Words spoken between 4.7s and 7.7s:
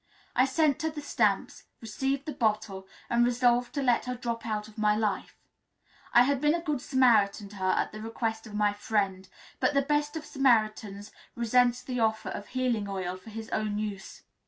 my life; I had been a good Samaritan to her